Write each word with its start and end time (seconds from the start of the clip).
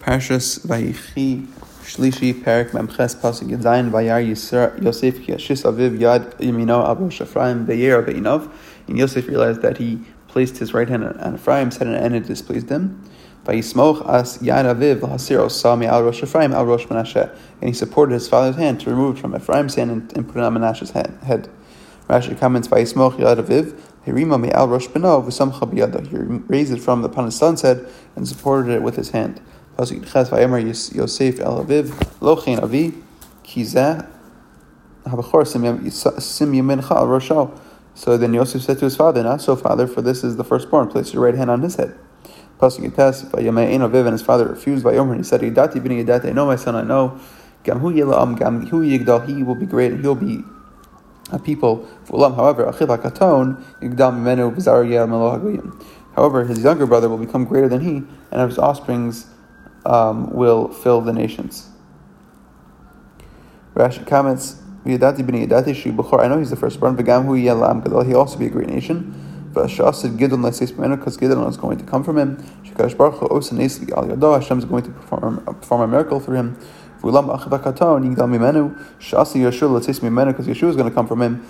Parshas 0.00 0.66
Vayichi 0.66 1.46
Shlishi 1.82 2.32
Perik 2.32 2.70
Memches 2.70 3.14
Pasuk 3.14 3.50
Yadayin 3.50 3.90
Vayar 3.90 4.26
Yosef 4.82 5.22
Ki 5.22 5.32
Aviv 5.32 5.98
Yad 5.98 6.34
Yamino 6.38 6.88
Abu 6.88 7.10
Shafraim 7.10 7.66
Beyer 7.66 8.02
Beinov. 8.02 8.50
And 8.88 8.96
Yosef 8.96 9.28
realized 9.28 9.60
that 9.60 9.76
he 9.76 10.00
placed 10.26 10.56
his 10.56 10.72
right 10.72 10.88
hand 10.88 11.04
on 11.04 11.34
Ephraim, 11.34 11.70
said 11.70 11.86
and 11.86 12.14
it 12.14 12.24
displeased 12.24 12.70
him. 12.70 13.02
Vayismoch 13.44 14.08
As 14.08 14.38
Yad 14.38 14.64
Aviv 14.74 15.00
Lahasiro 15.00 15.50
Sami 15.50 15.84
Al 15.84 16.02
Rosh 16.02 16.22
Ephraim 16.22 16.54
Al 16.54 16.64
Rosh 16.64 16.86
Menashe. 16.86 17.30
And 17.60 17.68
he 17.68 17.74
supported 17.74 18.14
his 18.14 18.26
father's 18.26 18.56
hand 18.56 18.80
to 18.80 18.90
remove 18.90 19.18
it 19.18 19.20
from 19.20 19.36
Ephraim's 19.36 19.74
hand 19.74 19.90
and, 19.90 20.16
and 20.16 20.26
put 20.26 20.38
it 20.38 20.44
on 20.44 20.54
Menashe's 20.54 20.92
head. 20.92 21.50
Rashi 22.08 22.38
comments 22.38 22.68
Vayismoch 22.68 23.16
Yad 23.16 23.44
Aviv 23.44 23.78
Hirima. 24.06 24.40
He 26.08 26.16
raised 26.48 26.72
it 26.72 26.80
from 26.80 27.04
upon 27.04 27.26
his 27.26 27.36
son's 27.36 27.60
head 27.60 27.86
and 28.16 28.26
supported 28.26 28.72
it 28.72 28.82
with 28.82 28.96
his 28.96 29.10
hand. 29.10 29.42
Pasuk 29.80 30.04
Ches 30.12 30.28
Vayemer 30.28 30.60
Yosef 30.94 31.40
El 31.40 31.64
Aviv 31.64 32.20
Lo 32.20 32.36
Chen 32.36 32.60
Avi 32.60 32.92
Kizeh 33.42 34.06
Habachor 35.04 35.46
Sim 35.46 36.52
Yemincha 36.52 36.90
Al 36.90 37.06
Rosho. 37.06 37.58
So 37.94 38.18
then 38.18 38.34
Yosef 38.34 38.60
said 38.60 38.78
to 38.78 38.84
his 38.84 38.96
father, 38.96 39.22
Not 39.22 39.40
so, 39.40 39.56
father, 39.56 39.86
for 39.86 40.02
this 40.02 40.22
is 40.22 40.36
the 40.36 40.44
firstborn. 40.44 40.88
Place 40.88 41.14
your 41.14 41.22
right 41.22 41.34
hand 41.34 41.50
on 41.50 41.62
his 41.62 41.76
head. 41.76 41.94
Pasuk 42.58 42.90
Yites 42.90 43.30
Vayemei 43.30 43.72
Ein 43.72 43.80
Aviv 43.80 44.04
and 44.04 44.12
his 44.12 44.20
father 44.20 44.48
refused. 44.48 44.84
Vayomer 44.84 45.16
he 45.16 45.22
said, 45.22 45.40
Idati 45.40 45.82
Bini 45.82 46.04
Idati. 46.04 46.26
I 46.26 46.32
know 46.32 46.44
my 46.44 46.56
son. 46.56 46.76
I 46.76 46.82
know. 46.82 47.18
Gam 47.64 47.78
Hu 47.78 47.90
Yelam 47.90 48.38
Gam 48.38 48.66
Hu 48.66 48.82
Yigdal. 48.82 49.26
He 49.26 49.42
will 49.42 49.54
be 49.54 49.64
great 49.64 49.92
and 49.92 50.02
he'll 50.02 50.14
be 50.14 50.44
a 51.32 51.38
people. 51.38 51.88
However, 52.06 52.66
Achiv 52.66 52.94
Hakaton 52.94 53.64
Yigdal 53.80 54.12
Mimenu 54.12 54.54
B'Zar 54.54 54.86
Yel 54.86 55.06
Meloh 55.06 55.78
However, 56.16 56.44
his 56.44 56.62
younger 56.62 56.84
brother 56.84 57.08
will 57.08 57.16
become 57.16 57.46
greater 57.46 57.68
than 57.68 57.80
he, 57.80 58.02
and 58.30 58.42
of 58.42 58.50
his 58.50 58.58
offsprings 58.58 59.26
um, 59.84 60.32
will 60.32 60.68
fill 60.68 61.00
the 61.00 61.12
nations. 61.12 61.68
Rashi 63.74 64.06
comments. 64.06 64.56
I 64.84 64.96
know 64.96 66.38
he's 66.38 66.50
the 66.50 66.56
firstborn. 66.56 66.96
He'll 66.96 68.16
also 68.16 68.38
be 68.38 68.46
a 68.46 68.50
great 68.50 68.68
nation. 68.68 69.14
Because 69.52 69.72
Gidon 69.78 71.48
is 71.48 71.56
going 71.56 71.78
to 71.78 71.84
come 71.84 72.04
from 72.04 72.16
him. 72.18 72.38
Hashem 72.76 74.58
is 74.58 74.64
going 74.64 74.84
to 74.84 74.90
perform, 74.90 75.44
perform 75.44 75.80
a 75.82 75.88
miracle 75.88 76.20
for 76.20 76.34
him. 76.34 76.56
Because 77.02 77.26
Yeshua 79.36 80.68
is 80.68 80.76
going 80.76 80.88
to 80.88 80.94
come 80.94 81.06
from 81.06 81.22
him. 81.22 81.44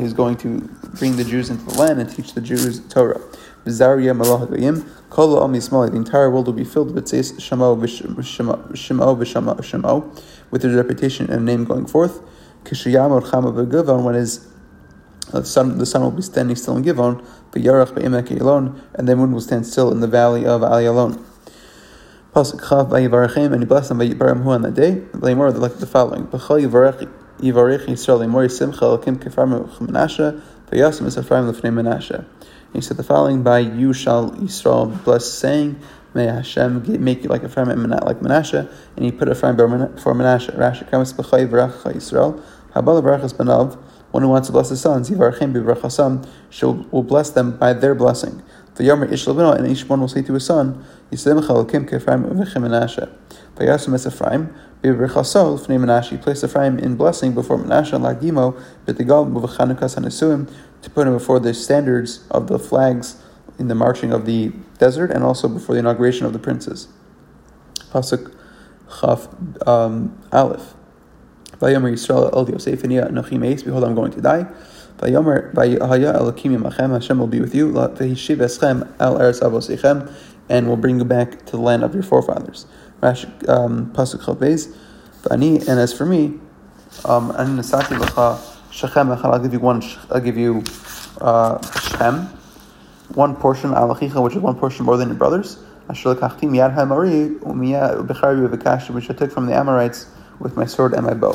He's 0.00 0.12
going 0.12 0.36
to 0.36 0.60
bring 0.98 1.16
the 1.16 1.24
Jews 1.24 1.50
into 1.50 1.64
the 1.64 1.74
land 1.78 2.00
and 2.00 2.10
teach 2.10 2.34
the 2.34 2.40
Jews 2.40 2.80
Torah. 2.88 3.20
V'zariyah 3.64 4.16
malach 4.16 4.48
goyim. 4.50 4.84
Kol 5.08 5.42
Am 5.42 5.52
the 5.52 5.92
entire 5.94 6.30
world 6.30 6.46
will 6.46 6.52
be 6.52 6.64
filled 6.64 6.94
with 6.94 7.06
Tzeis 7.06 7.32
Shemo 7.40 7.80
V'Shemo 7.80 8.62
Shemo, 8.74 10.20
with 10.50 10.62
his 10.62 10.74
reputation 10.74 11.30
and 11.30 11.44
name 11.46 11.64
going 11.64 11.86
forth. 11.86 12.20
Kishiyamot 12.64 13.30
Chama 13.30 13.54
V'Givon, 13.54 14.04
when 14.04 14.14
his 14.14 14.46
uh, 15.32 15.40
the 15.40 15.46
sun, 15.46 15.78
the 15.78 15.86
sun 15.86 16.02
will 16.02 16.10
be 16.10 16.20
standing 16.20 16.56
still 16.56 16.76
in 16.76 16.84
Givon, 16.84 17.24
V'Yarach 17.52 17.94
Be'emek 17.94 18.38
Elon, 18.38 18.82
and 18.94 19.08
the 19.08 19.16
moon 19.16 19.32
will 19.32 19.40
stand 19.40 19.66
still 19.66 19.90
in 19.90 20.00
the 20.00 20.08
valley 20.08 20.44
of 20.44 20.62
Ali 20.62 20.84
Alon. 20.84 21.24
Pasuk 22.34 22.60
Chav 22.60 22.92
and 22.92 23.62
he 23.62 23.66
blessed 23.66 23.88
them 23.88 23.98
Vayibaram 24.00 24.44
on 24.44 24.62
that 24.62 24.74
day. 24.74 25.02
V'Leimor, 25.12 25.56
like 25.56 25.78
the 25.78 25.86
following: 25.86 26.26
Yivarech 26.26 27.08
Yisrael 27.86 28.26
Menashe 29.80 30.42
V'Yasim 30.70 31.06
Es 31.06 31.16
Lefnei 31.16 31.72
Menashe. 31.72 32.24
He 32.74 32.80
said 32.80 32.96
the 32.96 33.04
following: 33.04 33.44
By 33.44 33.60
you 33.60 33.92
shall 33.92 34.32
Yisrael 34.32 35.02
bless, 35.04 35.32
saying, 35.32 35.78
May 36.12 36.26
Hashem 36.26 37.02
make 37.02 37.22
you 37.22 37.28
like 37.28 37.44
Ephraim 37.44 37.68
and 37.68 37.88
like 37.88 38.18
Menashe, 38.18 38.68
and 38.96 39.04
he 39.04 39.12
put 39.12 39.28
Ephraim 39.28 39.56
for 39.56 40.12
Menashe. 40.12 40.56
Rashi 40.56 40.90
comes 40.90 41.12
b'chay 41.12 41.48
v'racha 41.48 41.94
Yisrael. 41.94 42.42
Habal 42.74 43.00
v'rachas 43.00 43.32
banav. 43.32 43.76
One 44.10 44.24
who 44.24 44.28
wants 44.28 44.48
to 44.48 44.52
bless 44.52 44.70
his 44.70 44.80
sons, 44.80 45.08
Yivarchem 45.08 45.52
b'vrachasam, 45.52 46.28
shall 46.50 46.84
will 46.90 47.04
bless 47.04 47.30
them 47.30 47.56
by 47.56 47.74
their 47.74 47.94
blessing. 47.94 48.42
The 48.74 48.82
Yomer 48.82 49.10
Ish 49.10 49.28
and 49.28 49.68
each 49.68 49.88
one 49.88 50.00
will 50.00 50.08
say 50.08 50.22
to 50.22 50.34
his 50.34 50.44
son, 50.44 50.84
Yisrael 51.12 51.46
chalakim 51.46 51.88
k'Ephraim 51.88 52.24
v'chem 52.32 52.62
Menashe. 52.62 53.08
Vayasum 53.54 53.94
es 53.94 54.04
Ephraim 54.04 54.52
b'vrachasol 54.82 55.64
fnei 55.64 55.78
Menashe. 55.78 56.10
He 56.10 56.16
placed 56.16 56.42
Ephraim 56.42 56.80
in 56.80 56.96
blessing 56.96 57.34
before 57.34 57.56
Menashe, 57.56 57.92
lagimo 58.00 58.60
b'tegal 58.84 59.32
b'vchanukas 59.32 59.96
hanisuim 59.96 60.48
to 60.84 60.90
put 60.90 61.06
him 61.06 61.14
before 61.14 61.40
the 61.40 61.54
standards 61.54 62.26
of 62.30 62.46
the 62.46 62.58
flags 62.58 63.16
in 63.58 63.68
the 63.68 63.74
marching 63.74 64.12
of 64.12 64.26
the 64.26 64.52
desert 64.78 65.10
and 65.10 65.24
also 65.24 65.48
before 65.48 65.74
the 65.74 65.78
inauguration 65.78 66.26
of 66.26 66.32
the 66.32 66.38
princes. 66.38 66.88
Pasuk 67.90 68.34
Chaf 69.00 69.28
um, 69.66 70.20
Aleph. 70.30 70.74
Vayomer 71.52 71.92
Yisrael 71.92 72.32
El 72.34 72.50
Yosef 72.50 72.82
Nochim 72.82 73.46
Eis. 73.46 73.62
Behold, 73.62 73.84
I'm 73.84 73.94
going 73.94 74.12
to 74.12 74.20
die. 74.20 74.46
Vayomer 74.98 75.54
Vayahaya 75.54 76.16
Elokim 76.16 76.58
Yamachem. 76.58 76.90
Hashem 76.90 77.18
will 77.18 77.28
be 77.28 77.40
with 77.40 77.54
you. 77.54 77.72
Vehishiv 77.72 78.36
Eschem 78.36 78.92
El 79.00 79.18
Eretz 79.18 79.40
Avosechem, 79.40 80.12
and 80.50 80.68
will 80.68 80.76
bring 80.76 80.98
you 80.98 81.04
back 81.04 81.46
to 81.46 81.52
the 81.52 81.62
land 81.62 81.82
of 81.82 81.94
your 81.94 82.02
forefathers. 82.02 82.66
Rash 83.00 83.24
um, 83.48 83.90
Pasuk 83.94 84.26
Chaf 84.26 84.36
Beis. 84.36 84.76
And 85.30 85.80
as 85.80 85.94
for 85.94 86.04
me, 86.04 86.38
um, 87.06 87.30
Ani 87.38 87.62
Nasati 87.62 87.98
L'cha 87.98 88.53
Shechem 88.74 89.10
I'll 89.12 89.38
give 89.38 89.52
you 89.52 89.60
one. 89.60 89.82
I'll 90.10 90.20
give 90.20 90.36
you 90.36 90.64
uh, 91.20 91.64
Shem, 91.96 92.26
one 93.14 93.36
portion 93.36 93.70
Alachicha, 93.70 94.20
which 94.20 94.34
is 94.34 94.42
one 94.42 94.56
portion 94.58 94.84
more 94.84 94.96
than 94.96 95.08
your 95.08 95.16
brothers. 95.16 95.58
Which 95.86 96.04
I 96.06 96.14
took 96.14 96.32
from 99.30 99.46
the 99.46 99.54
Amorites 99.54 100.06
with 100.40 100.56
my 100.56 100.66
sword 100.66 100.94
and 100.94 101.06
my 101.06 101.14
bow. 101.14 101.34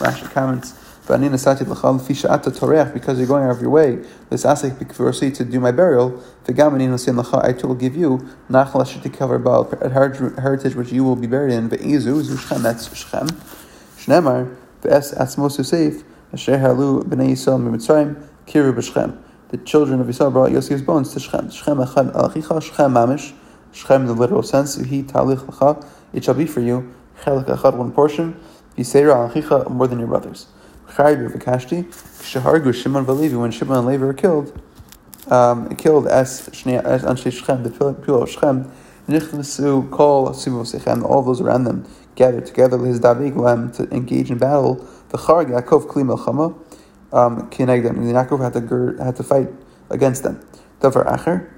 Rashi 0.00 0.28
comments. 0.32 0.74
Because 1.06 1.20
you're 3.18 3.28
going 3.28 3.44
out 3.44 3.50
of 3.50 3.60
your 3.60 3.70
way, 3.70 4.04
this 4.28 4.42
asik 4.44 5.34
to 5.36 5.44
do 5.44 5.60
my 5.60 5.70
burial. 5.70 6.20
I 6.48 7.52
too 7.52 7.68
will 7.68 7.74
give 7.76 7.96
you 7.96 8.28
heritage 10.40 10.74
which 10.74 10.90
you 10.90 11.04
will 11.04 11.14
be 11.14 11.28
buried 11.28 11.52
in. 11.52 11.68
That's 11.68 12.96
Shechem. 12.96 13.28
Shnemar. 13.98 14.56
Atzmos 14.82 15.58
Yosef. 15.58 16.02
Asher 16.32 16.58
b'nei 16.58 17.30
Yisrael 17.30 17.60
mitzrayim 17.60 18.20
kiru 18.46 18.72
b'Shechem. 18.72 19.16
The 19.50 19.58
children 19.58 20.00
of 20.00 20.08
Yisrael 20.08 20.32
brought 20.32 20.50
Yosef's 20.50 20.82
bones 20.82 21.12
to 21.14 21.20
Shechem. 21.20 21.50
Shechem 21.50 21.78
echad 21.78 22.12
alachicha, 22.12 22.60
Shechem 22.60 22.92
mamish. 22.92 23.32
Shechem 23.72 24.02
in 24.02 24.06
the 24.08 24.14
literal 24.14 24.42
sense. 24.42 24.74
He 24.74 25.04
talich 25.04 25.38
lecha. 25.38 25.86
It 26.12 26.24
shall 26.24 26.34
be 26.34 26.46
for 26.46 26.60
you. 26.60 26.92
Chelik 27.22 27.46
echad, 27.46 27.76
one 27.76 27.92
portion. 27.92 28.40
Yisera 28.76 29.30
alachicha, 29.30 29.70
more 29.70 29.86
than 29.86 30.00
your 30.00 30.08
brothers. 30.08 30.46
Chayib 30.88 31.30
v'kashti. 31.30 31.84
Shahargu 31.84 32.74
Shimon 32.74 33.06
v'Levi. 33.06 33.40
When 33.40 33.52
Shimon 33.52 33.78
and 33.78 33.86
Levi 33.86 34.04
were 34.04 34.14
killed, 34.14 34.60
um, 35.28 35.74
killed 35.76 36.08
as 36.08 36.48
as 36.48 37.02
Anshe 37.04 37.32
Shechem, 37.32 37.62
the 37.62 37.70
people 37.70 38.22
of 38.22 38.30
Shechem. 38.30 38.72
Nichnasu 39.08 39.88
kol 39.92 40.30
Sivos 40.30 41.04
All 41.04 41.22
those 41.22 41.40
around 41.40 41.64
them 41.64 41.86
gathered 42.16 42.46
together. 42.46 42.76
His 42.78 42.98
davig 42.98 43.76
to 43.76 43.94
engage 43.94 44.32
in 44.32 44.38
battle 44.38 44.84
the 45.10 45.18
Char 45.18 45.44
Yaakov 45.44 45.86
Kli 45.86 46.02
Melchama 46.04 46.54
um, 47.12 47.50
Kinegdem. 47.50 47.90
And 47.90 48.12
Yaakov 48.12 48.42
had 48.42 48.52
to 48.54 49.02
had 49.02 49.16
to 49.16 49.22
fight 49.22 49.48
against 49.90 50.22
them. 50.22 50.46
Davar 50.80 51.06
Acher 51.06 51.50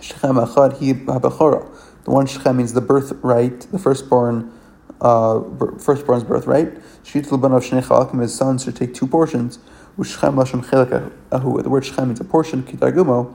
Shechem 0.00 0.36
Achad 0.36 0.72
Hi 0.74 1.18
Habachora. 1.18 1.66
The 2.04 2.10
one 2.10 2.26
Shechem 2.26 2.56
means 2.56 2.72
the 2.72 2.80
birthright, 2.80 3.60
the 3.72 3.78
firstborn. 3.78 4.52
Uh, 5.00 5.40
firstborn's 5.78 6.24
birthright. 6.24 6.74
Shit 7.04 7.32
of 7.32 7.40
Shnei 7.40 7.82
Chalakim, 7.82 8.20
his 8.20 8.34
sons 8.34 8.64
should 8.64 8.76
take 8.76 8.92
two 8.92 9.06
portions. 9.06 9.58
Ushchem 9.96 10.34
Lashem 10.34 10.62
Chelak 10.62 11.10
Ahu. 11.32 11.62
The 11.62 11.70
word 11.70 11.86
Shechem 11.86 12.08
means 12.08 12.20
a 12.20 12.24
portion. 12.24 12.62
Kitargumo, 12.62 13.34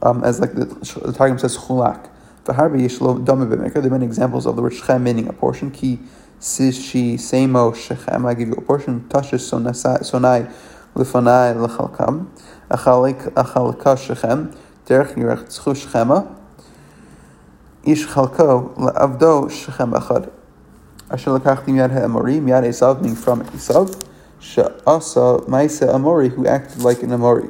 um, 0.00 0.24
as 0.24 0.40
like 0.40 0.54
the, 0.54 0.64
the 0.64 1.12
Targum 1.12 1.38
says 1.38 1.58
Chulak. 1.58 2.08
V'harbi 2.44 2.80
Yishlo 2.80 3.22
Dame 3.22 3.46
B'Mekar. 3.46 3.74
There 3.74 3.86
are 3.86 3.90
many 3.90 4.06
examples 4.06 4.46
of 4.46 4.56
the 4.56 4.62
word 4.62 4.72
Shechem 4.72 5.04
meaning 5.04 5.28
a 5.28 5.34
portion. 5.34 5.70
Ki 5.70 5.98
Sishi 6.40 7.14
Seimo 7.14 7.74
Shechem, 7.74 8.26
I 8.26 8.34
give 8.34 8.48
you 8.48 8.54
a 8.54 8.60
portion. 8.60 9.00
Tashish 9.08 9.50
Sonai 9.50 10.52
Lifonai 10.94 11.54
Lechalkam. 11.56 12.28
Achalik 12.70 13.32
Achalka 13.32 13.96
Shechem. 13.96 14.52
Derech 14.86 15.14
Yerech 15.14 15.44
Tzchu 15.46 15.74
Shechema. 15.74 16.26
Ish 17.84 18.06
Chalko 18.06 18.76
Le'avdo 18.76 19.50
Shechem 19.50 19.92
Achad. 19.92 20.30
Asher 21.10 21.30
Lekachti 21.30 21.68
Miyad 21.68 21.90
HaEmori, 21.90 22.40
Miyad 22.40 22.64
Esav, 22.64 23.00
meaning 23.00 23.16
from 23.16 23.42
Esav. 23.46 24.04
She'asa 24.38 25.40
Maisa 25.48 25.94
Amori, 25.94 26.28
who 26.28 26.46
acted 26.46 26.82
like 26.82 27.02
an 27.02 27.12
Amori. 27.12 27.48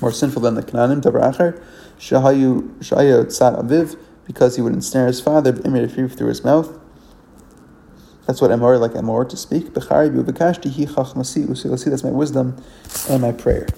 More 0.00 0.10
sinful 0.10 0.42
than 0.42 0.54
the 0.54 0.62
Canaanim, 0.62 1.00
Davar 1.00 1.32
Acher. 1.32 1.62
Shahayu 1.98 2.62
Shahayu 2.80 3.26
Tzad 3.26 3.62
Aviv, 3.62 3.96
because 4.26 4.56
he 4.56 4.62
would 4.62 4.72
ensnare 4.72 5.06
his 5.06 5.20
father, 5.20 5.52
through 5.52 6.28
his 6.28 6.42
mouth. 6.42 6.76
That's 8.26 8.40
what 8.40 8.50
Amor 8.50 8.78
like 8.78 8.94
Amor 8.96 9.24
to 9.24 9.36
speak. 9.36 9.72
Bechari 9.72 10.12
bu 10.12 10.24
bekashti 10.24 10.70
hi 10.70 10.84
chachmasi. 10.92 11.56
See 11.56 11.90
that's 11.90 12.04
my 12.04 12.10
wisdom 12.10 12.56
and 13.08 13.22
my 13.22 13.32
prayer. 13.32 13.68